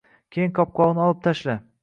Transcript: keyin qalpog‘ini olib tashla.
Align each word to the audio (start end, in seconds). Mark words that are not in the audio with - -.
keyin 0.37 0.55
qalpog‘ini 0.61 1.05
olib 1.05 1.23
tashla. 1.29 1.59